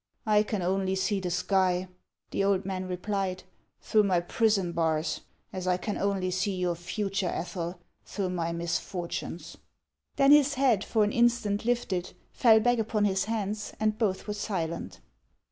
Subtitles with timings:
[0.25, 1.87] "I can only see the sky,"
[2.31, 3.43] the old man replied,"
[3.83, 5.21] through my prison bars,
[5.53, 9.57] ;is I can only see your future, Ethel, through my misfortunes."
[10.15, 14.33] Then his head, for an instant lifted, fell back upon his hands, and both were
[14.33, 15.01] silent.